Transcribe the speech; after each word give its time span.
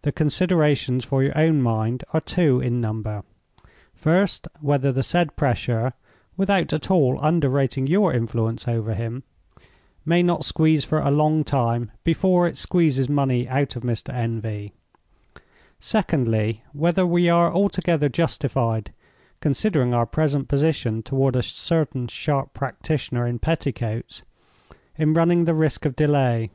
The 0.00 0.10
considerations 0.10 1.04
for 1.04 1.22
your 1.22 1.38
own 1.38 1.62
mind 1.62 2.02
are 2.12 2.20
two 2.20 2.58
in 2.60 2.80
number. 2.80 3.22
First, 3.94 4.48
whether 4.60 4.90
the 4.90 5.04
said 5.04 5.36
pressure 5.36 5.92
(without 6.36 6.72
at 6.72 6.90
all 6.90 7.16
underrating 7.20 7.86
your 7.86 8.12
influence 8.12 8.66
over 8.66 8.94
him) 8.94 9.22
may 10.04 10.20
not 10.20 10.44
squeeze 10.44 10.84
for 10.84 10.98
a 10.98 11.12
long 11.12 11.44
time 11.44 11.92
before 12.02 12.48
it 12.48 12.56
squeezes 12.56 13.08
money 13.08 13.48
out 13.48 13.76
of 13.76 13.84
Mr. 13.84 14.12
N. 14.12 14.40
V. 14.40 14.72
Secondly, 15.78 16.64
whether 16.72 17.06
we 17.06 17.28
are 17.28 17.52
altogether 17.54 18.08
justified—considering 18.08 19.94
our 19.94 20.06
present 20.06 20.48
position 20.48 21.04
toward 21.04 21.36
a 21.36 21.42
certain 21.44 22.08
sharp 22.08 22.52
practitioner 22.52 23.28
in 23.28 23.38
petticoats—in 23.38 25.14
running 25.14 25.44
the 25.44 25.54
risk 25.54 25.84
of 25.84 25.94
delay. 25.94 26.50